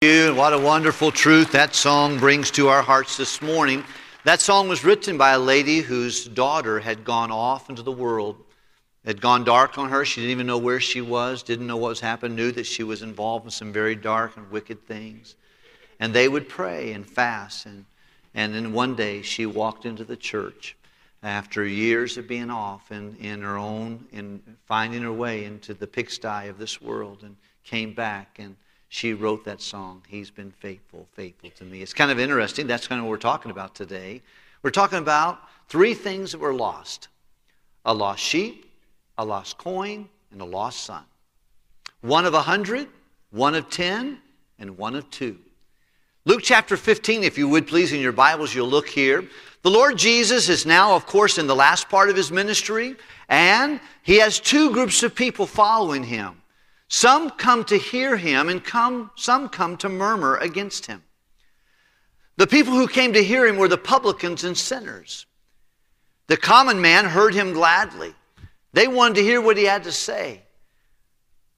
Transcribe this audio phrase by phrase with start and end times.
[0.00, 0.32] you.
[0.32, 3.82] What a wonderful truth that song brings to our hearts this morning.
[4.22, 8.36] That song was written by a lady whose daughter had gone off into the world.
[9.02, 10.04] It had gone dark on her.
[10.04, 12.84] She didn't even know where she was, didn't know what was happening, knew that she
[12.84, 15.34] was involved in some very dark and wicked things.
[15.98, 17.66] And they would pray and fast.
[17.66, 17.84] And,
[18.34, 20.76] and then one day she walked into the church
[21.24, 25.88] after years of being off and in her own, in finding her way into the
[25.88, 27.34] pigsty of this world, and
[27.64, 28.54] came back and
[28.88, 31.82] she wrote that song, He's Been Faithful, Faithful to Me.
[31.82, 32.66] It's kind of interesting.
[32.66, 34.22] That's kind of what we're talking about today.
[34.62, 37.08] We're talking about three things that were lost
[37.84, 38.70] a lost sheep,
[39.16, 41.04] a lost coin, and a lost son.
[42.00, 42.88] One of a hundred,
[43.30, 44.18] one of ten,
[44.58, 45.38] and one of two.
[46.24, 49.24] Luke chapter 15, if you would please, in your Bibles, you'll look here.
[49.62, 52.96] The Lord Jesus is now, of course, in the last part of his ministry,
[53.28, 56.42] and he has two groups of people following him.
[56.88, 61.04] Some come to hear him, and come, some come to murmur against him.
[62.36, 65.26] The people who came to hear him were the publicans and sinners.
[66.28, 68.14] The common man heard him gladly.
[68.72, 70.42] They wanted to hear what he had to say.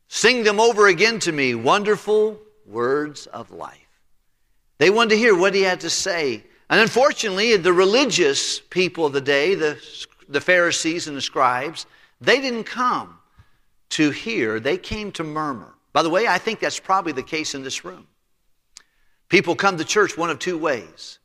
[0.08, 3.76] Sing them over again to me, wonderful words of life.
[4.78, 6.42] They wanted to hear what he had to say.
[6.68, 9.80] And unfortunately, the religious people of the day, the,
[10.28, 11.86] the Pharisees and the scribes,
[12.20, 13.19] they didn't come
[13.90, 15.74] to hear, they came to murmur.
[15.92, 18.06] By the way, I think that's probably the case in this room.
[19.28, 21.18] People come to church one of two ways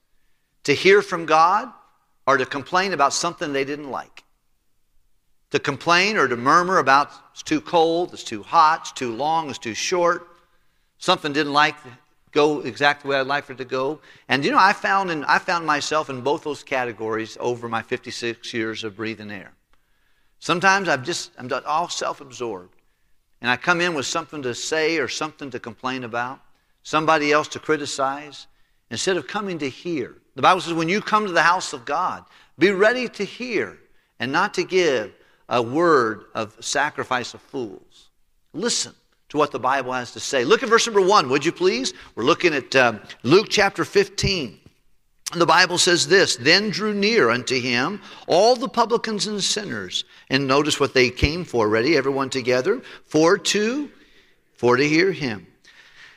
[0.64, 1.72] to hear from God
[2.28, 4.24] or to complain about something they didn't like.
[5.52, 9.50] To complain or to murmur about it's too cold, it's too hot, it's too long,
[9.50, 10.28] it's too short,
[10.98, 11.76] something didn't like
[12.32, 14.02] go exactly the way I'd like for it to go.
[14.28, 17.82] And you know, I found in, I found myself in both those categories over my
[17.82, 19.54] 56 years of breathing air.
[20.40, 22.76] Sometimes I'm just, I'm all self absorbed.
[23.42, 26.40] And I come in with something to say or something to complain about,
[26.84, 28.48] somebody else to criticize,
[28.90, 30.16] instead of coming to hear.
[30.36, 32.26] The Bible says when you come to the house of God,
[32.58, 33.78] be ready to hear
[34.20, 35.14] and not to give
[35.50, 38.10] a word of sacrifice of fools.
[38.54, 38.94] Listen
[39.30, 40.46] to what the Bible has to say.
[40.46, 41.94] Look at verse number one, would you please?
[42.16, 44.60] We're looking at uh, Luke chapter 15.
[45.34, 50.06] The Bible says this Then drew near unto him all the publicans and sinners.
[50.30, 53.90] And notice what they came for, ready, everyone together, for to,
[54.56, 55.48] for to hear him.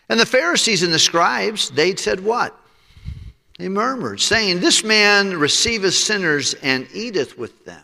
[0.09, 2.59] And the Pharisees and the scribes, they said what?
[3.59, 7.83] They murmured, saying, This man receiveth sinners and eateth with them.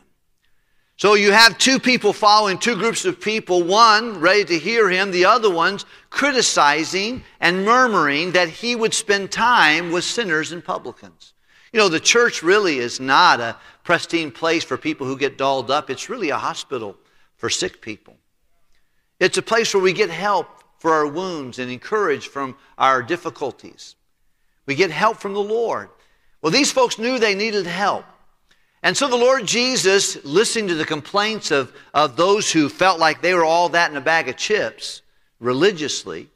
[0.96, 5.10] So you have two people following, two groups of people, one ready to hear him,
[5.10, 11.32] the other ones criticizing and murmuring that he would spend time with sinners and publicans.
[11.72, 15.70] You know, the church really is not a pristine place for people who get dolled
[15.70, 16.96] up, it's really a hospital
[17.36, 18.16] for sick people.
[19.18, 20.46] It's a place where we get help
[20.78, 23.96] for our wounds and encouraged from our difficulties.
[24.66, 25.88] We get help from the Lord.
[26.40, 28.04] Well, these folks knew they needed help.
[28.84, 33.22] And so the Lord Jesus, listening to the complaints of, of those who felt like
[33.22, 35.00] they were all that in a bag of chips
[35.40, 36.28] religiously,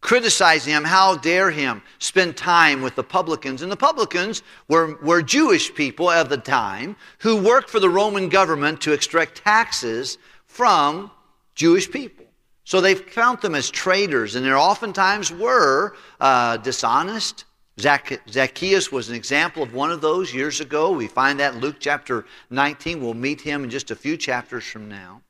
[0.00, 3.62] criticizing him, how dare him spend time with the publicans.
[3.62, 8.28] And the publicans were, were Jewish people of the time who worked for the Roman
[8.28, 11.10] government to extract taxes from
[11.56, 12.24] Jewish people.
[12.62, 17.46] So they found them as traitors, and they oftentimes were uh, dishonest,
[17.78, 20.90] Zacchaeus was an example of one of those years ago.
[20.90, 23.00] We find that in Luke chapter 19.
[23.00, 25.22] We'll meet him in just a few chapters from now.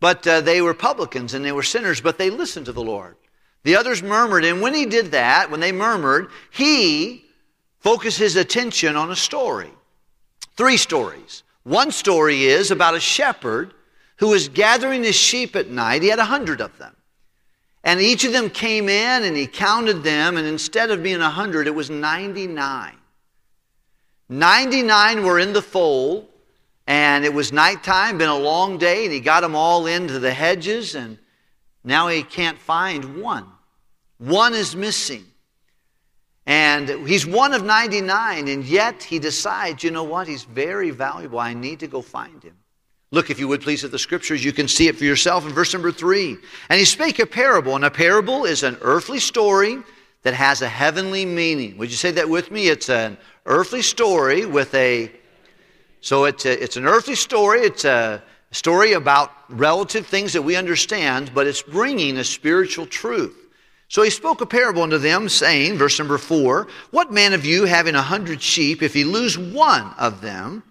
[0.00, 3.16] But uh, they were publicans and they were sinners, but they listened to the Lord.
[3.62, 7.24] The others murmured, and when he did that, when they murmured, he
[7.80, 9.70] focused his attention on a story.
[10.56, 11.42] Three stories.
[11.62, 13.72] One story is about a shepherd
[14.16, 16.02] who was gathering his sheep at night.
[16.02, 16.93] He had a hundred of them.
[17.84, 21.66] And each of them came in and he counted them, and instead of being 100,
[21.66, 22.96] it was 99.
[24.30, 26.26] 99 were in the fold,
[26.86, 30.32] and it was nighttime, been a long day, and he got them all into the
[30.32, 31.18] hedges, and
[31.84, 33.46] now he can't find one.
[34.16, 35.26] One is missing.
[36.46, 41.38] And he's one of 99, and yet he decides, you know what, he's very valuable.
[41.38, 42.56] I need to go find him.
[43.14, 44.44] Look, if you would please, at the scriptures.
[44.44, 46.36] You can see it for yourself in verse number three.
[46.68, 49.78] And he spake a parable, and a parable is an earthly story
[50.24, 51.78] that has a heavenly meaning.
[51.78, 52.66] Would you say that with me?
[52.66, 53.16] It's an
[53.46, 55.12] earthly story with a.
[56.00, 57.60] So it's, a, it's an earthly story.
[57.60, 58.20] It's a
[58.50, 63.36] story about relative things that we understand, but it's bringing a spiritual truth.
[63.86, 67.64] So he spoke a parable unto them, saying, verse number four, What man of you,
[67.64, 70.64] having a hundred sheep, if he lose one of them,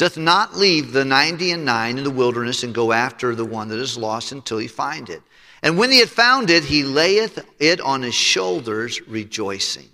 [0.00, 3.68] doth not leave the ninety and nine in the wilderness and go after the one
[3.68, 5.20] that is lost until he find it.
[5.62, 9.90] And when he had found it, he layeth it on his shoulders, rejoicing.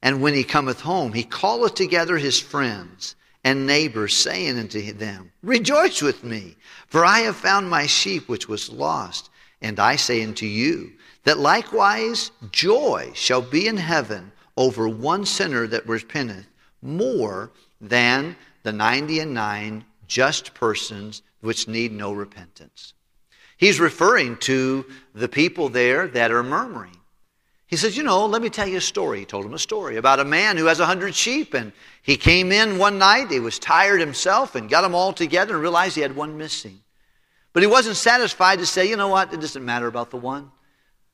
[0.00, 5.32] And when he cometh home, he calleth together his friends and neighbors, saying unto them,
[5.42, 6.54] Rejoice with me,
[6.86, 9.28] for I have found my sheep which was lost.
[9.60, 10.92] And I say unto you,
[11.24, 16.46] that likewise joy shall be in heaven over one sinner that repenteth,
[16.80, 22.94] more than the ninety and nine just persons which need no repentance.
[23.56, 26.96] He's referring to the people there that are murmuring.
[27.66, 29.20] He says, You know, let me tell you a story.
[29.20, 31.54] He told him a story about a man who has a hundred sheep.
[31.54, 31.72] And
[32.02, 35.62] he came in one night, he was tired himself, and got them all together and
[35.62, 36.80] realized he had one missing.
[37.52, 39.32] But he wasn't satisfied to say, You know what?
[39.32, 40.50] It doesn't matter about the one.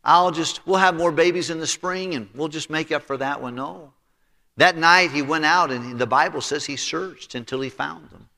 [0.03, 3.17] I'll just, we'll have more babies in the spring and we'll just make up for
[3.17, 3.57] that one.
[3.57, 3.93] No.
[4.57, 8.29] That night he went out and the Bible says he searched until he found them.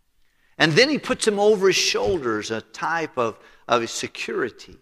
[0.57, 3.39] And then he puts them over his shoulders, a type of
[3.69, 4.77] of security.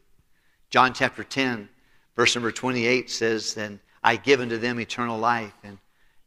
[0.71, 1.69] John chapter 10,
[2.15, 5.79] verse number 28 says, Then I give unto them eternal life, and,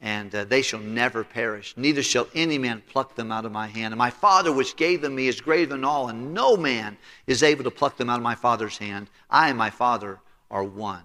[0.01, 3.67] and uh, they shall never perish, neither shall any man pluck them out of my
[3.67, 3.93] hand.
[3.93, 7.43] And my Father which gave them me is greater than all, and no man is
[7.43, 9.09] able to pluck them out of my Father's hand.
[9.29, 10.19] I and my Father
[10.51, 11.03] are one.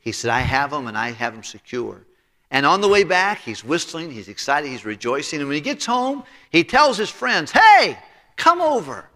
[0.00, 2.04] He said, I have them, and I have them secure.
[2.52, 5.40] And on the way back, he's whistling, he's excited, he's rejoicing.
[5.40, 7.98] And when he gets home, he tells his friends, Hey,
[8.36, 9.06] come over.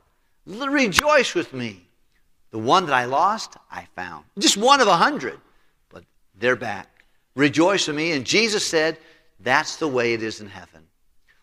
[0.47, 1.87] Rejoice with me.
[2.51, 4.25] The one that I lost, I found.
[4.39, 5.39] Just one of a hundred,
[5.91, 6.05] but
[6.39, 7.05] they're back.
[7.35, 8.13] Rejoice with me.
[8.13, 8.97] And Jesus said,
[9.41, 10.87] that's the way it is in heaven.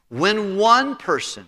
[0.10, 1.46] When one person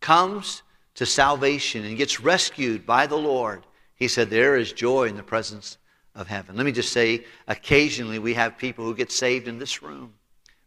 [0.00, 0.62] comes
[0.94, 3.66] to salvation and gets rescued by the Lord,
[3.96, 5.78] he said, there is joy in the presence
[6.14, 6.56] of heaven.
[6.56, 10.14] Let me just say, occasionally we have people who get saved in this room.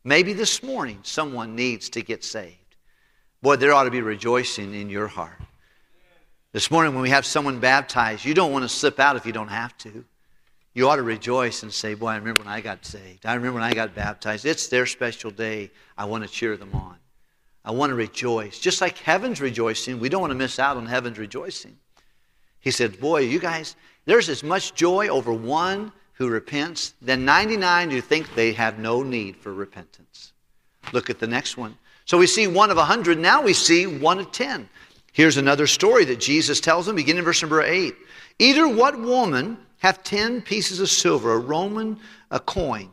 [0.04, 2.58] Maybe this morning someone needs to get saved.
[3.42, 5.40] Boy, there ought to be rejoicing in your heart.
[6.54, 9.32] This morning, when we have someone baptized, you don't want to slip out if you
[9.34, 10.06] don't have to.
[10.76, 13.26] You ought to rejoice and say, Boy, I remember when I got saved.
[13.26, 14.46] I remember when I got baptized.
[14.46, 15.72] It's their special day.
[15.98, 16.98] I want to cheer them on.
[17.66, 18.60] I want to rejoice.
[18.60, 21.78] Just like heaven's rejoicing, we don't want to miss out on heaven's rejoicing.
[22.60, 23.76] He said, Boy, you guys,
[24.06, 29.04] there's as much joy over one who repents than 99 who think they have no
[29.04, 30.34] need for repentance.
[30.92, 31.78] Look at the next one.
[32.06, 33.18] So we see one of a hundred.
[33.18, 34.68] Now we see one of ten.
[35.14, 37.94] Here's another story that Jesus tells them, beginning in verse number 8.
[38.40, 42.00] Either what woman hath ten pieces of silver, a Roman
[42.32, 42.90] a coin,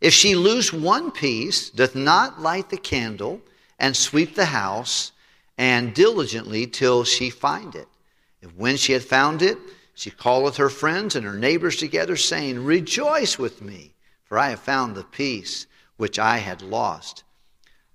[0.00, 3.40] if she lose one piece, doth not light the candle
[3.78, 5.12] and sweep the house
[5.56, 7.86] and diligently till she find it.
[8.40, 9.56] If when she had found it,
[9.94, 13.94] she calleth her friends and her neighbors together, saying, Rejoice with me,
[14.24, 15.66] for I have found the piece
[15.96, 17.24] which I had lost.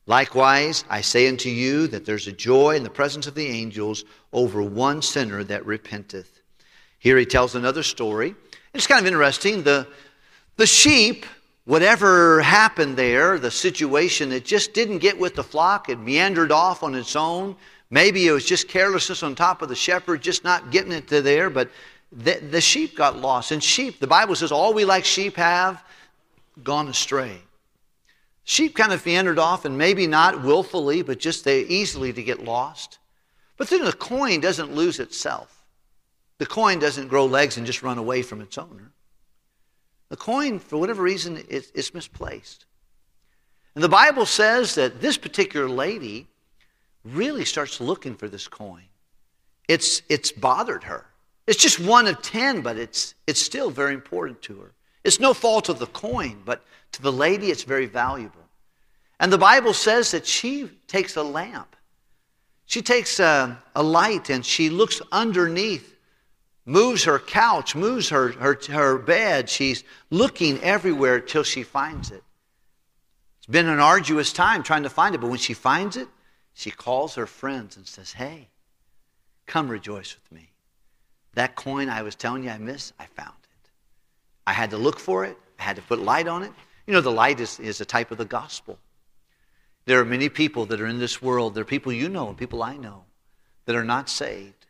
[0.06, 4.06] Likewise, I say unto you that there's a joy in the presence of the angels
[4.32, 6.42] over one sinner that repenteth.
[7.00, 8.36] Here he tells another story.
[8.74, 9.64] It's kind of interesting.
[9.64, 9.88] The,
[10.56, 11.26] the sheep,
[11.66, 15.90] whatever happened there, the situation, it just didn't get with the flock.
[15.90, 17.58] It meandered off on its own.
[17.90, 21.22] Maybe it was just carelessness on top of the shepherd, just not getting it to
[21.22, 21.50] there.
[21.50, 21.70] But
[22.12, 23.52] the, the sheep got lost.
[23.52, 25.84] And sheep, the Bible says, all we like sheep have
[26.64, 27.40] gone astray.
[28.44, 32.44] Sheep kind of meandered off, and maybe not willfully, but just they easily to get
[32.44, 32.98] lost.
[33.58, 35.66] But then the coin doesn't lose itself.
[36.38, 38.92] The coin doesn't grow legs and just run away from its owner.
[40.10, 42.66] The coin, for whatever reason, is, misplaced.
[43.76, 46.28] And the Bible says that this particular lady
[47.14, 48.84] really starts looking for this coin.
[49.68, 51.06] It's, it's bothered her.
[51.46, 54.74] It's just one of ten, but it's, it's still very important to her.
[55.04, 58.42] It's no fault of the coin, but to the lady, it's very valuable.
[59.20, 61.76] And the Bible says that she takes a lamp.
[62.66, 65.96] She takes a, a light and she looks underneath,
[66.66, 69.50] moves her couch, moves her, her, her bed.
[69.50, 72.24] She's looking everywhere till she finds it.
[73.38, 76.10] It's been an arduous time trying to find it, but when she finds it,
[76.58, 78.48] she calls her friends and says, Hey,
[79.46, 80.50] come rejoice with me.
[81.36, 83.36] That coin I was telling you I missed, I found.
[83.44, 83.70] It.
[84.48, 85.38] I had to look for it.
[85.60, 86.52] I had to put light on it.
[86.88, 88.80] You know, the light is, is a type of the gospel.
[89.86, 91.54] There are many people that are in this world.
[91.54, 93.04] There are people you know and people I know
[93.66, 94.66] that are not saved.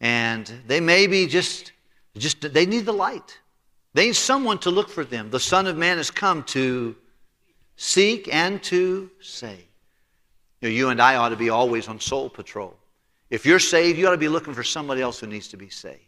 [0.00, 1.72] And they may be just,
[2.16, 3.40] just they need the light.
[3.94, 5.30] They need someone to look for them.
[5.30, 6.94] The Son of Man has come to
[7.74, 9.67] seek and to save.
[10.60, 12.76] You, know, you and I ought to be always on soul patrol.
[13.30, 15.68] If you're saved, you ought to be looking for somebody else who needs to be
[15.68, 16.00] saved.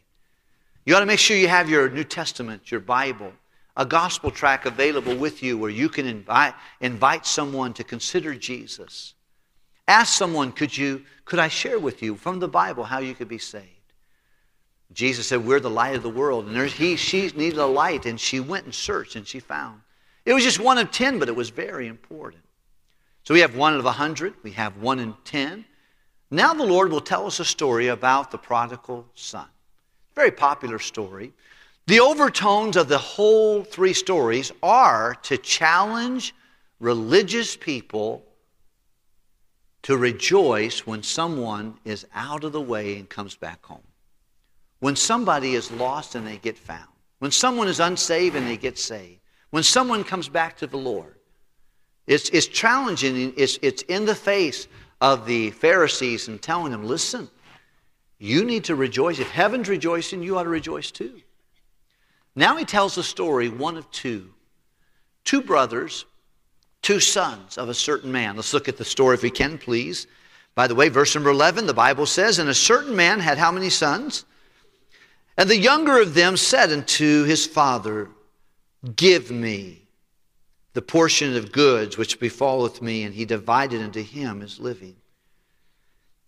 [0.85, 3.33] You ought to make sure you have your New Testament, your Bible,
[3.77, 9.15] a gospel track available with you where you can invite, invite someone to consider Jesus.
[9.87, 13.29] Ask someone, could, you, could I share with you from the Bible how you could
[13.29, 13.67] be saved?
[14.93, 16.47] Jesus said, We're the light of the world.
[16.47, 19.81] And he, she needed a light, and she went and searched, and she found.
[20.25, 22.43] It was just one of ten, but it was very important.
[23.25, 25.65] So we have one out of a hundred, we have one in ten.
[26.31, 29.47] Now the Lord will tell us a story about the prodigal son.
[30.15, 31.33] Very popular story.
[31.87, 36.35] The overtones of the whole three stories are to challenge
[36.79, 38.25] religious people
[39.83, 43.83] to rejoice when someone is out of the way and comes back home.
[44.81, 46.89] When somebody is lost and they get found.
[47.19, 49.21] When someone is unsaved and they get saved.
[49.51, 51.17] When someone comes back to the Lord.
[52.11, 53.33] It's, it's challenging.
[53.37, 54.67] It's, it's in the face
[55.01, 57.31] of the Pharisees and telling them, listen,
[58.19, 59.21] you need to rejoice.
[59.21, 61.21] If heaven's rejoicing, you ought to rejoice too.
[62.35, 64.29] Now he tells a story, one of two.
[65.23, 66.05] Two brothers,
[66.83, 68.35] two sons of a certain man.
[68.35, 70.09] Let's look at the story if we can, please.
[70.57, 73.53] By the way, verse number 11, the Bible says, And a certain man had how
[73.53, 74.25] many sons?
[75.39, 78.09] And the younger of them said unto his father,
[78.97, 79.80] Give me
[80.73, 83.03] the portion of goods which befalleth me.
[83.05, 84.97] And he divided unto him his living.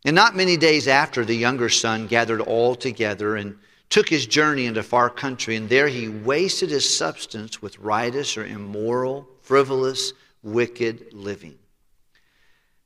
[0.05, 3.57] And not many days after, the younger son gathered all together and
[3.89, 8.47] took his journey into far country, and there he wasted his substance with riotous or
[8.47, 11.59] immoral, frivolous, wicked living.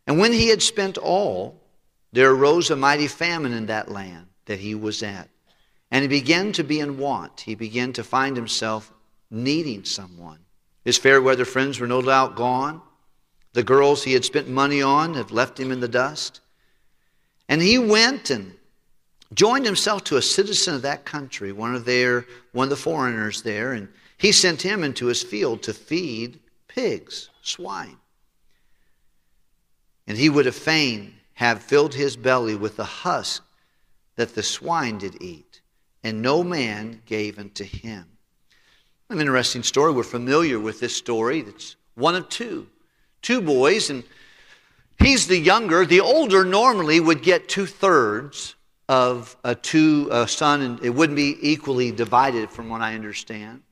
[0.07, 1.63] And when he had spent all,
[2.13, 5.29] there arose a mighty famine in that land that he was at.
[5.93, 7.41] And he began to be in want.
[7.41, 8.93] He began to find himself
[9.31, 10.41] needing someone.
[10.87, 12.81] His fair weather friends were no doubt gone.
[13.55, 16.41] The girls he had spent money on had left him in the dust.
[17.49, 18.55] And he went and
[19.35, 23.43] joined himself to a citizen of that country, one of their one of the foreigners
[23.43, 26.39] there, and he sent him into his field to feed
[26.69, 27.97] pigs, swine.
[30.07, 33.43] And he would have fain have filled his belly with the husk
[34.15, 35.63] that the swine did eat,
[36.05, 38.16] and no man gave unto him.
[39.09, 39.93] An interesting story.
[39.93, 41.41] We're familiar with this story.
[41.41, 42.67] It's one of two.
[43.23, 44.03] Two boys, and
[44.99, 45.87] he's the younger.
[45.87, 48.57] The older normally would get two thirds
[48.89, 53.63] of a two a son, and it wouldn't be equally divided, from what I understand.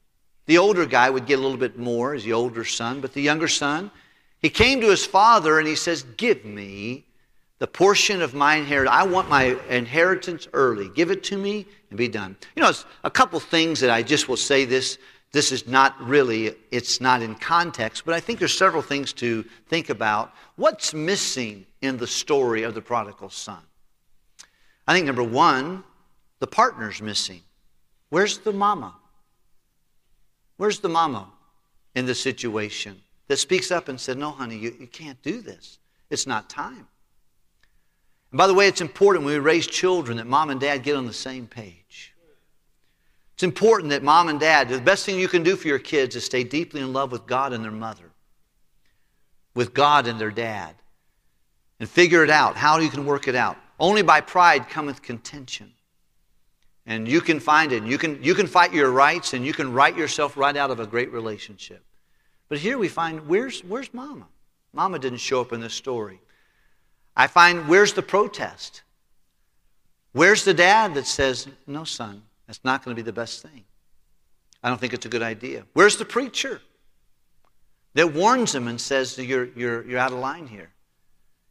[0.46, 3.22] The older guy would get a little bit more as the older son, but the
[3.22, 3.90] younger son,
[4.38, 7.06] he came to his father and he says, Give me
[7.58, 8.94] the portion of my inheritance.
[8.94, 10.90] I want my inheritance early.
[10.90, 12.36] Give it to me and be done.
[12.54, 14.98] You know, it's a couple things that I just will say this.
[15.34, 19.44] This is not really, it's not in context, but I think there's several things to
[19.66, 20.32] think about.
[20.54, 23.58] What's missing in the story of the prodigal son?
[24.86, 25.82] I think number one,
[26.38, 27.40] the partner's missing.
[28.10, 28.94] Where's the mama?
[30.56, 31.26] Where's the mama
[31.96, 35.80] in the situation that speaks up and said, No, honey, you, you can't do this.
[36.10, 36.86] It's not time.
[38.30, 40.94] And by the way, it's important when we raise children that mom and dad get
[40.94, 42.13] on the same page.
[43.34, 46.14] It's important that mom and dad, the best thing you can do for your kids
[46.14, 48.10] is stay deeply in love with God and their mother,
[49.54, 50.76] with God and their dad,
[51.80, 53.56] and figure it out, how you can work it out.
[53.80, 55.72] Only by pride cometh contention.
[56.86, 57.82] And you can find it.
[57.82, 60.78] You can, you can fight your rights and you can write yourself right out of
[60.78, 61.82] a great relationship.
[62.48, 64.26] But here we find where's, where's mama?
[64.72, 66.20] Mama didn't show up in this story.
[67.16, 68.82] I find where's the protest?
[70.12, 73.64] Where's the dad that says, no, son, that's not going to be the best thing?
[74.62, 75.64] I don't think it's a good idea.
[75.74, 76.60] Where's the preacher
[77.94, 80.70] that warns him and says, you're, you're, you're out of line here?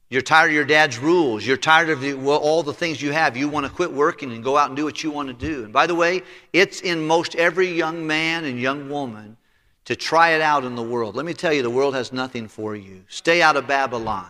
[0.10, 1.44] You're tired of your dad's rules.
[1.46, 3.36] You're tired of the, well, all the things you have.
[3.36, 5.64] You want to quit working and go out and do what you want to do.
[5.64, 6.22] And by the way,
[6.54, 9.38] it's in most every young man and young woman
[9.86, 11.16] to try it out in the world.
[11.16, 13.04] Let me tell you, the world has nothing for you.
[13.08, 14.30] Stay out of Babylon.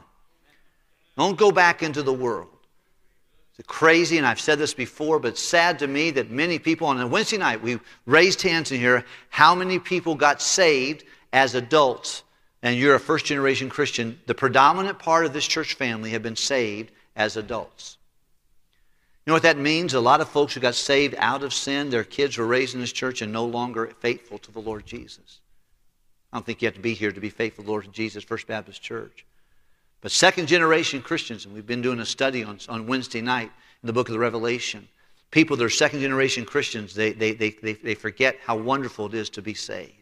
[1.17, 2.52] Don't go back into the world.
[3.59, 6.99] It's crazy, and I've said this before, but sad to me that many people on
[6.99, 9.05] a Wednesday night, we raised hands in here.
[9.29, 12.23] How many people got saved as adults
[12.63, 16.37] and you're a first generation Christian, the predominant part of this church family have been
[16.37, 17.97] saved as adults.
[19.25, 19.93] You know what that means?
[19.93, 22.79] A lot of folks who got saved out of sin, their kids were raised in
[22.79, 25.41] this church and no longer faithful to the Lord Jesus.
[26.31, 28.23] I don't think you have to be here to be faithful to the Lord Jesus,
[28.23, 29.25] First Baptist Church.
[30.03, 33.49] But second generation Christians, and we've been doing a study on, on Wednesday night
[33.81, 34.85] in the book of the Revelation,
[35.31, 39.13] people that are second generation Christians, they, they, they, they, they forget how wonderful it
[39.13, 39.93] is to be saved.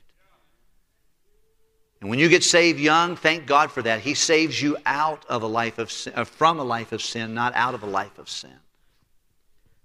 [2.02, 4.00] And when you get saved young, thank God for that.
[4.00, 7.36] He saves you out of a life of sin, uh, from a life of sin,
[7.36, 8.58] not out of a life of sin.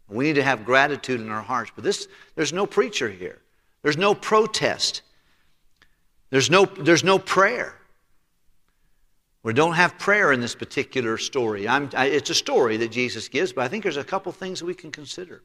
[0.09, 1.73] We need to have gratitude in our hearts.
[1.75, 3.43] But this, there's no preacher here.
[3.83, 5.03] There's no protest.
[6.31, 7.75] There's no, there's no prayer.
[9.47, 11.69] We don't have prayer in this particular story.
[11.69, 14.67] I, it's a story that Jesus gives, but I think there's a couple things that
[14.67, 15.41] we can consider.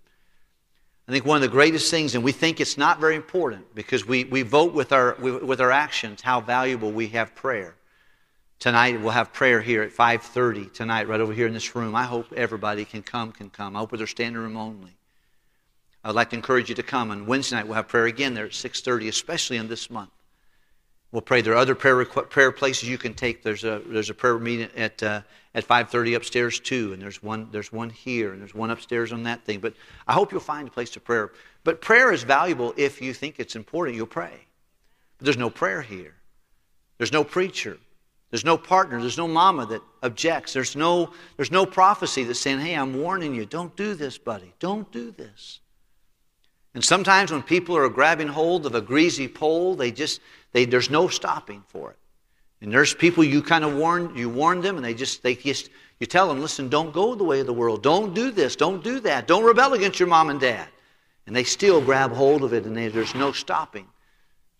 [1.07, 4.03] I think one of the greatest things, and we think it's not very important because
[4.03, 7.75] we, we vote with our, with our actions how valuable we have prayer.
[8.57, 11.93] Tonight we'll have prayer here at 5:30 tonight, right over here in this room.
[11.93, 13.75] I hope everybody can come, can come.
[13.75, 14.97] I hope they're standing room only.
[16.03, 17.11] I'd like to encourage you to come.
[17.11, 20.09] And Wednesday night we'll have prayer again there at 6:30, especially in this month.
[21.11, 21.41] We'll pray.
[21.41, 23.43] There are other prayer prayer places you can take.
[23.43, 25.21] There's a there's a prayer meeting at uh,
[25.53, 29.23] at 5:30 upstairs too, and there's one there's one here, and there's one upstairs on
[29.23, 29.59] that thing.
[29.59, 29.73] But
[30.07, 31.27] I hope you'll find a place to pray.
[31.63, 33.97] But prayer is valuable if you think it's important.
[33.97, 34.47] You'll pray.
[35.17, 36.15] But there's no prayer here.
[36.97, 37.77] There's no preacher.
[38.31, 38.99] There's no partner.
[39.01, 40.53] There's no mama that objects.
[40.53, 43.45] There's no, there's no prophecy that's saying, hey, I'm warning you.
[43.45, 44.53] Don't do this, buddy.
[44.59, 45.59] Don't do this.
[46.73, 50.21] And sometimes when people are grabbing hold of a greasy pole, they just,
[50.51, 51.97] they, there's no stopping for it.
[52.61, 55.69] And there's people you kind of warn, you warn them, and they just, they just,
[55.99, 57.81] you tell them, listen, don't go the way of the world.
[57.81, 58.55] Don't do this.
[58.55, 59.27] Don't do that.
[59.27, 60.67] Don't rebel against your mom and dad.
[61.25, 63.87] And they still grab hold of it, and they, there's no stopping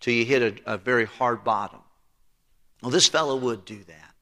[0.00, 1.80] till you hit a, a very hard bottom.
[2.82, 4.14] Well, this fellow would do that.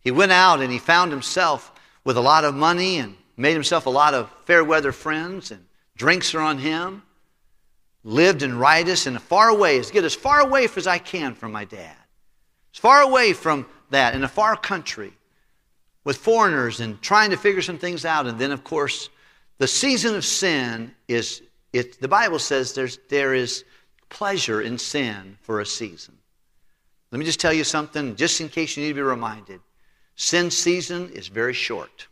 [0.00, 1.72] He went out and he found himself
[2.04, 5.66] with a lot of money and made himself a lot of fair weather friends, and
[5.96, 7.02] drinks are on him.
[8.08, 11.50] Lived in riotous and far away, as get as far away as I can from
[11.50, 11.96] my dad.
[12.72, 15.12] As far away from that, in a far country,
[16.04, 18.28] with foreigners and trying to figure some things out.
[18.28, 19.10] And then, of course,
[19.58, 23.64] the season of sin is, it, the Bible says there's, there is
[24.08, 26.16] pleasure in sin for a season.
[27.10, 29.60] Let me just tell you something, just in case you need to be reminded.
[30.14, 32.06] Sin season is very short.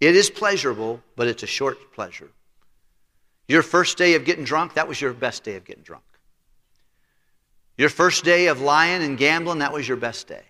[0.00, 2.28] It is pleasurable, but it's a short pleasure.
[3.48, 6.04] Your first day of getting drunk, that was your best day of getting drunk.
[7.78, 10.42] Your first day of lying and gambling, that was your best day.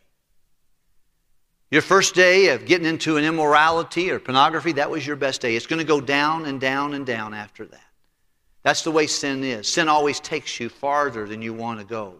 [1.70, 5.54] Your first day of getting into an immorality or pornography, that was your best day.
[5.54, 7.80] It's going to go down and down and down after that.
[8.62, 9.68] That's the way sin is.
[9.68, 12.14] Sin always takes you farther than you want to go.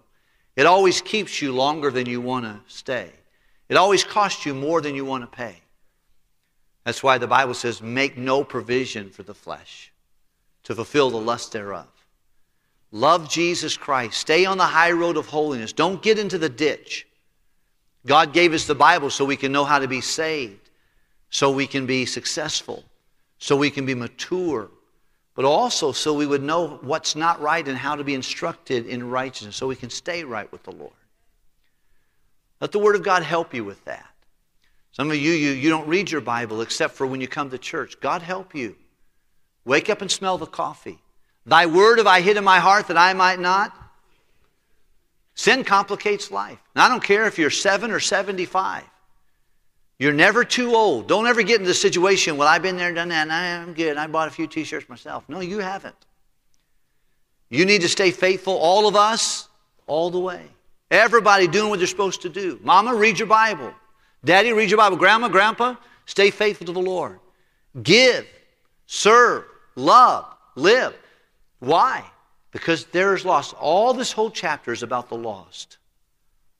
[0.54, 3.11] It always keeps you longer than you want to stay.
[3.68, 5.57] It always costs you more than you want to pay.
[6.85, 9.92] That's why the Bible says, make no provision for the flesh
[10.68, 11.87] to fulfill the lust thereof.
[12.92, 14.18] Love Jesus Christ.
[14.18, 15.72] Stay on the high road of holiness.
[15.72, 17.07] Don't get into the ditch.
[18.04, 20.68] God gave us the Bible so we can know how to be saved,
[21.31, 22.85] so we can be successful,
[23.38, 24.68] so we can be mature,
[25.35, 29.09] but also so we would know what's not right and how to be instructed in
[29.09, 30.92] righteousness so we can stay right with the Lord.
[32.61, 34.11] Let the Word of God help you with that.
[34.92, 37.59] Some of you, you, you don't read your Bible except for when you come to
[37.59, 37.98] church.
[38.00, 38.76] God help you.
[39.68, 40.98] Wake up and smell the coffee.
[41.44, 43.76] Thy word have I hid in my heart that I might not.
[45.35, 46.59] Sin complicates life.
[46.74, 48.83] And I don't care if you're seven or 75.
[49.98, 51.07] You're never too old.
[51.07, 53.98] Don't ever get into the situation, well, I've been there, done that, and I'm good.
[53.98, 55.28] I bought a few t shirts myself.
[55.28, 55.94] No, you haven't.
[57.50, 59.50] You need to stay faithful, all of us,
[59.87, 60.46] all the way.
[60.90, 62.59] Everybody doing what they're supposed to do.
[62.62, 63.74] Mama, read your Bible.
[64.24, 64.96] Daddy, read your Bible.
[64.96, 65.76] Grandma, Grandpa,
[66.07, 67.20] stay faithful to the Lord.
[67.83, 68.26] Give,
[68.87, 69.44] serve,
[69.78, 70.94] love, live.
[71.60, 72.04] Why?
[72.50, 73.54] Because there is lost.
[73.54, 75.78] All this whole chapter is about the lost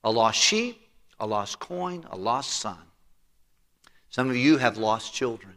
[0.03, 0.81] a lost sheep,
[1.19, 2.77] a lost coin, a lost son.
[4.09, 5.53] Some of you have lost children,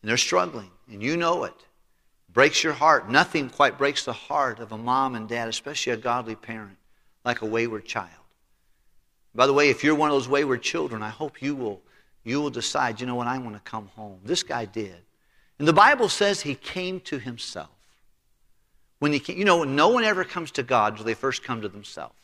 [0.00, 1.54] and they're struggling, and you know it.
[2.32, 3.10] Breaks your heart.
[3.10, 6.76] Nothing quite breaks the heart of a mom and dad, especially a godly parent,
[7.24, 8.08] like a wayward child.
[9.34, 11.82] By the way, if you're one of those wayward children, I hope you will,
[12.24, 14.20] you will decide, you know what, I want to come home.
[14.24, 14.96] This guy did.
[15.58, 17.68] And the Bible says he came to himself.
[18.98, 21.60] When he came, you know, no one ever comes to God until they first come
[21.62, 22.14] to themselves.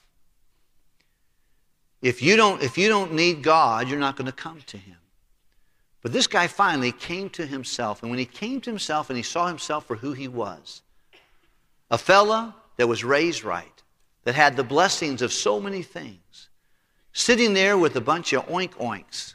[2.02, 4.96] If you don't, if you don't need God, you're not going to come to him.
[6.02, 8.02] But this guy finally came to himself.
[8.02, 10.82] And when he came to himself and he saw himself for who he was,
[11.90, 13.82] a fella that was raised right,
[14.24, 16.48] that had the blessings of so many things,
[17.12, 19.34] sitting there with a bunch of oink oinks,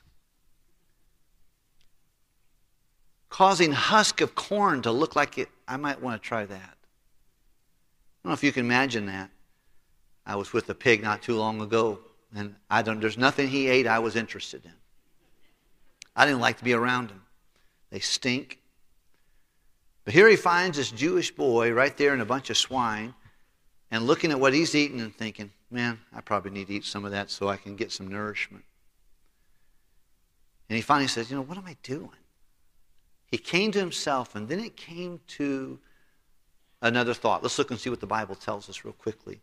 [3.29, 5.49] causing husk of corn to look like it.
[5.67, 6.55] I might want to try that.
[6.55, 9.29] I don't know if you can imagine that.
[10.25, 11.99] I was with a pig not too long ago,
[12.35, 14.71] and I don't, there's nothing he ate I was interested in.
[16.15, 17.21] I didn't like to be around them.
[17.91, 18.59] They stink.
[20.03, 23.13] But here he finds this Jewish boy right there in a bunch of swine
[23.91, 27.05] and looking at what he's eating and thinking, man, I probably need to eat some
[27.05, 28.63] of that so I can get some nourishment.
[30.69, 32.09] And he finally says, you know, what am I doing?
[33.27, 35.79] He came to himself, and then it came to
[36.81, 37.43] another thought.
[37.43, 39.41] Let's look and see what the Bible tells us real quickly.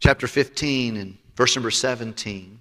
[0.00, 2.60] Chapter 15 and verse number 17.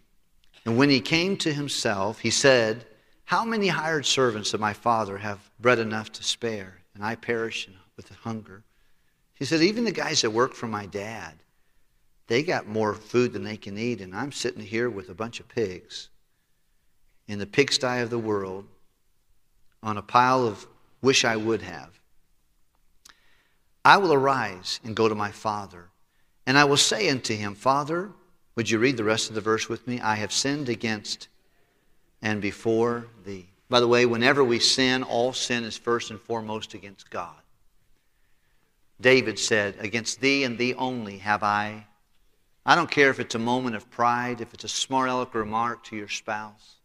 [0.65, 2.86] And when he came to himself, he said,
[3.26, 7.67] How many hired servants of my father have bread enough to spare, and I perish
[7.98, 8.63] with hunger?
[9.34, 11.34] He said, Even the guys that work for my dad,
[12.28, 15.39] they got more food than they can eat, and I'm sitting here with a bunch
[15.39, 16.10] of pigs
[17.28, 18.65] in the pigsty of the world
[19.84, 20.65] on a pile of
[21.02, 22.00] wish I would have.
[23.86, 25.89] I will arise and go to my father,
[26.48, 28.12] and I will say unto him, Father,
[28.56, 30.00] would you read the rest of the verse with me?
[30.00, 31.28] I have sinned against
[32.22, 33.50] and before thee.
[33.69, 37.36] By the way, whenever we sin, all sin is first and foremost against God.
[39.02, 41.88] David said, Against thee and thee only have I.
[42.65, 45.84] I don't care if it's a moment of pride, if it's a smart aleck remark
[45.86, 46.76] to your spouse.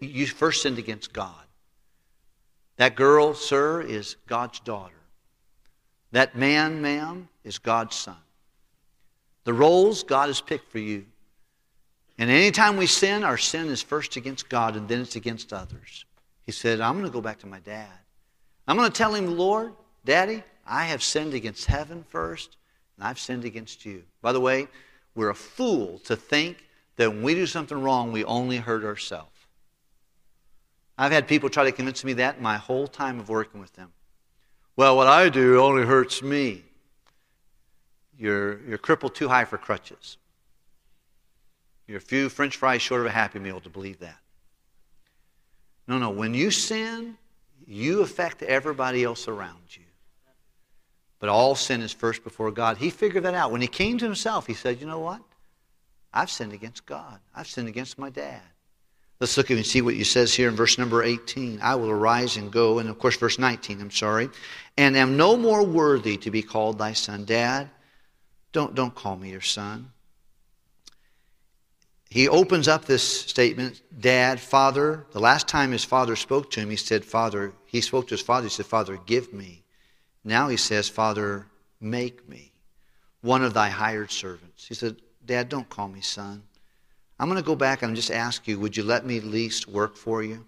[0.00, 1.47] You first sinned against God.
[2.78, 4.94] That girl, sir, is God's daughter.
[6.12, 8.16] That man, ma'am, is God's son.
[9.44, 11.04] The roles God has picked for you.
[12.18, 16.04] And anytime we sin, our sin is first against God and then it's against others.
[16.46, 17.92] He said, I'm going to go back to my dad.
[18.66, 19.72] I'm going to tell him, Lord,
[20.04, 22.56] Daddy, I have sinned against heaven first,
[22.96, 24.04] and I've sinned against you.
[24.22, 24.68] By the way,
[25.14, 29.37] we're a fool to think that when we do something wrong, we only hurt ourselves.
[30.98, 33.92] I've had people try to convince me that my whole time of working with them.
[34.74, 36.64] Well, what I do only hurts me.
[38.18, 40.16] You're, you're crippled too high for crutches.
[41.86, 44.18] You're a few french fries short of a happy meal to believe that.
[45.86, 46.10] No, no.
[46.10, 47.16] When you sin,
[47.64, 49.84] you affect everybody else around you.
[51.20, 52.76] But all sin is first before God.
[52.76, 53.52] He figured that out.
[53.52, 55.20] When he came to himself, he said, You know what?
[56.12, 57.20] I've sinned against God.
[57.34, 58.42] I've sinned against my dad.
[59.20, 61.58] Let's look and see what he says here in verse number 18.
[61.60, 64.30] I will arise and go, and of course, verse 19, I'm sorry,
[64.76, 67.24] and am no more worthy to be called thy son.
[67.24, 67.68] Dad,
[68.52, 69.90] don't, don't call me your son.
[72.10, 75.04] He opens up this statement, Dad, Father.
[75.10, 78.22] The last time his father spoke to him, he said, Father, he spoke to his
[78.22, 79.62] father, he said, Father, give me.
[80.24, 81.46] Now he says, Father,
[81.80, 82.52] make me
[83.20, 84.66] one of thy hired servants.
[84.66, 86.44] He said, Dad, don't call me son.
[87.18, 89.68] I'm going to go back and just ask you, would you let me at least
[89.68, 90.46] work for you?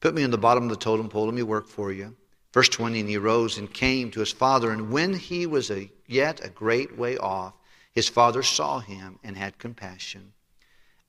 [0.00, 2.14] Put me in the bottom of the totem pole, let me work for you.
[2.52, 5.90] Verse 20, and he rose and came to his father, and when he was a,
[6.06, 7.54] yet a great way off,
[7.92, 10.32] his father saw him and had compassion,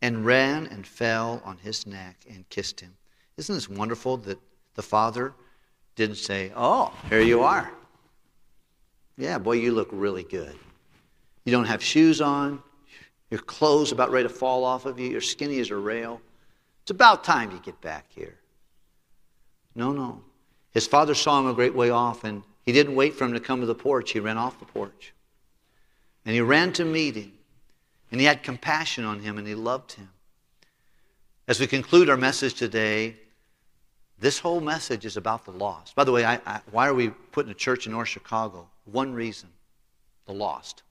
[0.01, 2.95] and ran and fell on his neck and kissed him.
[3.37, 4.39] Isn't this wonderful that
[4.75, 5.33] the father
[5.95, 7.71] didn't say, Oh, here you are.
[9.17, 10.55] Yeah, boy, you look really good.
[11.43, 12.61] You don't have shoes on,
[13.29, 15.09] your clothes about ready to fall off of you.
[15.09, 16.21] You're skinny as a rail.
[16.83, 18.37] It's about time you get back here.
[19.75, 20.21] No, no.
[20.71, 23.39] His father saw him a great way off, and he didn't wait for him to
[23.39, 24.11] come to the porch.
[24.11, 25.13] He ran off the porch.
[26.25, 27.33] And he ran to meet him.
[28.11, 30.09] And he had compassion on him, and he loved him.
[31.47, 33.15] As we conclude our message today,
[34.19, 35.95] this whole message is about the lost.
[35.95, 38.67] By the way, I, I, why are we putting a church in North Chicago?
[38.85, 39.49] One reason
[40.25, 40.83] the lost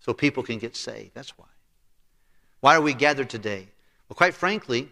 [0.00, 1.14] so people can get saved.
[1.14, 1.46] That's why.
[2.60, 3.68] Why are we gathered today?
[4.08, 4.88] Well, quite frankly,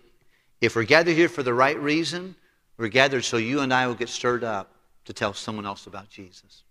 [0.61, 2.35] if we're gathered here for the right reason,
[2.77, 4.71] we're gathered so you and I will get stirred up
[5.07, 6.62] to tell someone else about Jesus,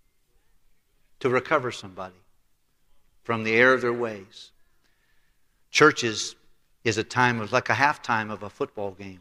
[1.20, 2.16] to recover somebody
[3.24, 4.50] from the error of their ways.
[5.70, 6.34] Churches
[6.84, 9.20] is a time of like a halftime of a football game.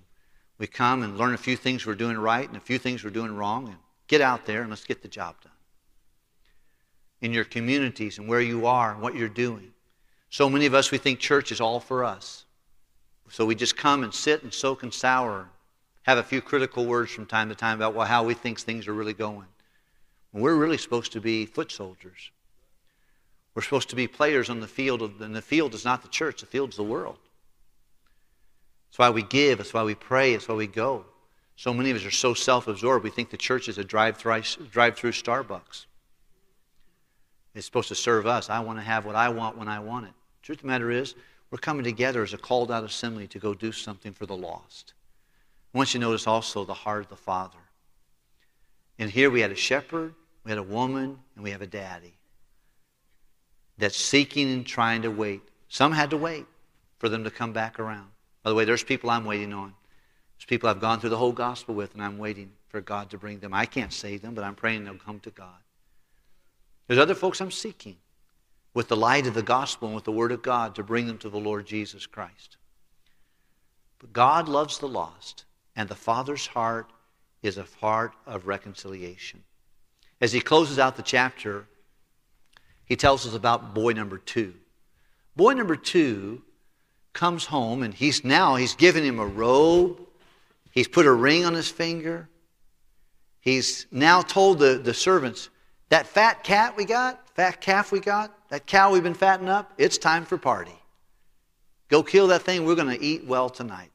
[0.60, 3.10] We come and learn a few things we're doing right and a few things we're
[3.10, 3.78] doing wrong and
[4.08, 5.52] get out there and let's get the job done
[7.22, 9.72] in your communities and where you are and what you're doing.
[10.30, 12.46] So many of us, we think church is all for us.
[13.30, 15.50] So we just come and sit and soak and sour,
[16.04, 18.88] have a few critical words from time to time about well, how we think things
[18.88, 19.48] are really going.
[20.32, 22.32] we're really supposed to be foot soldiers.
[23.54, 26.10] We're supposed to be players on the field, of, and the field is not the
[26.10, 27.18] church, the field is the world.
[28.90, 31.06] That's why we give, that's why we pray, that's why we go.
[31.56, 34.18] So many of us are so self absorbed, we think the church is a drive
[34.18, 35.87] through Starbucks.
[37.58, 38.50] It's supposed to serve us.
[38.50, 40.14] I want to have what I want when I want it.
[40.44, 41.16] Truth of the matter is,
[41.50, 44.94] we're coming together as a called out assembly to go do something for the lost.
[45.74, 47.58] I want you to notice also the heart of the Father.
[49.00, 52.14] And here we had a shepherd, we had a woman, and we have a daddy
[53.78, 55.42] that's seeking and trying to wait.
[55.68, 56.46] Some had to wait
[57.00, 58.08] for them to come back around.
[58.44, 59.74] By the way, there's people I'm waiting on.
[60.38, 63.18] There's people I've gone through the whole gospel with, and I'm waiting for God to
[63.18, 63.54] bring them.
[63.54, 65.58] I can't save them, but I'm praying they'll come to God.
[66.88, 67.98] There's other folks I'm seeking
[68.74, 71.18] with the light of the gospel and with the word of God to bring them
[71.20, 72.58] to the Lord Jesus Christ.
[74.00, 75.46] But God loves the lost,
[75.76, 76.92] and the Father's heart
[77.42, 79.44] is a heart of reconciliation.
[80.22, 81.66] As he closes out the chapter,
[82.86, 84.54] he tells us about boy number two.
[85.36, 86.42] Boy number two
[87.14, 90.00] comes home and he's now he's given him a robe.
[90.72, 92.30] He's put a ring on his finger.
[93.40, 95.50] He's now told the, the servants,
[95.90, 99.74] that fat cat we got, fat calf we got, that cow we've been fattening up,
[99.78, 100.78] it's time for party.
[101.90, 102.66] Go kill that thing.
[102.66, 103.92] We're going to eat well tonight.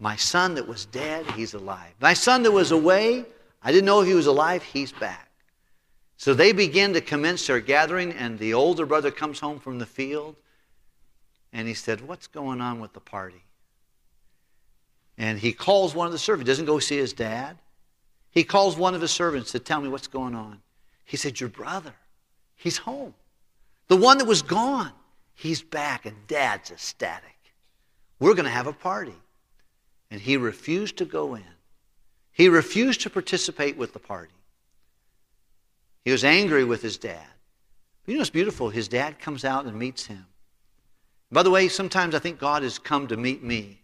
[0.00, 1.92] My son that was dead, he's alive.
[2.00, 3.24] My son that was away,
[3.62, 5.30] I didn't know if he was alive, he's back.
[6.16, 9.86] So they begin to commence their gathering, and the older brother comes home from the
[9.86, 10.36] field,
[11.52, 13.42] and he said, What's going on with the party?
[15.16, 16.48] And he calls one of the servants.
[16.48, 17.58] He doesn't go see his dad.
[18.30, 20.60] He calls one of his servants to tell me what's going on.
[21.04, 21.94] He said, Your brother,
[22.56, 23.14] he's home.
[23.88, 24.92] The one that was gone,
[25.34, 27.36] he's back, and dad's ecstatic.
[28.20, 29.16] We're going to have a party.
[30.10, 31.42] And he refused to go in.
[32.32, 34.34] He refused to participate with the party.
[36.04, 37.26] He was angry with his dad.
[38.06, 38.70] You know what's beautiful?
[38.70, 40.26] His dad comes out and meets him.
[41.30, 43.82] By the way, sometimes I think God has come to meet me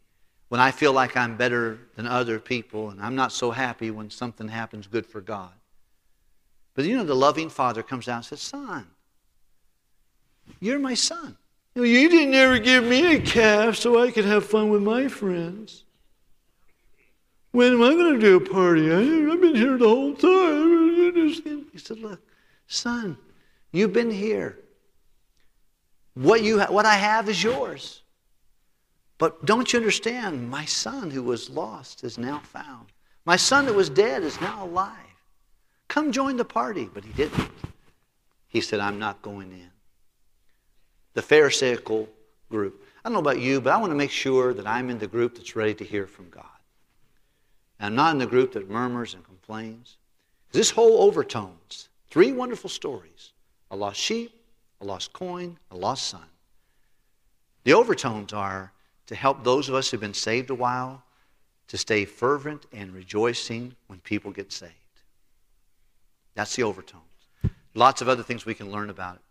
[0.48, 4.10] when I feel like I'm better than other people and I'm not so happy when
[4.10, 5.52] something happens good for God.
[6.76, 8.86] But you know, the loving father comes out and says, Son,
[10.60, 11.36] you're my son.
[11.74, 15.84] You didn't ever give me a calf so I could have fun with my friends.
[17.50, 18.92] When am I going to do a party?
[18.92, 21.66] I, have been here the whole time.
[21.72, 22.20] He said, Look,
[22.66, 23.16] son,
[23.72, 24.58] you've been here.
[26.12, 28.02] What, you ha- what I have is yours.
[29.16, 30.50] But don't you understand?
[30.50, 32.88] My son who was lost is now found.
[33.24, 35.05] My son that was dead is now alive.
[35.88, 36.88] Come join the party.
[36.92, 37.50] But he didn't.
[38.48, 39.70] He said, I'm not going in.
[41.14, 42.08] The Pharisaical
[42.50, 42.82] group.
[43.04, 45.06] I don't know about you, but I want to make sure that I'm in the
[45.06, 46.44] group that's ready to hear from God.
[47.78, 49.98] I'm not in the group that murmurs and complains.
[50.52, 53.32] This whole overtones three wonderful stories
[53.70, 54.32] a lost sheep,
[54.80, 56.24] a lost coin, a lost son.
[57.64, 58.72] The overtones are
[59.06, 61.02] to help those of us who've been saved a while
[61.68, 64.72] to stay fervent and rejoicing when people get saved.
[66.36, 67.02] That's the overtones.
[67.74, 69.22] Lots of other things we can learn about it.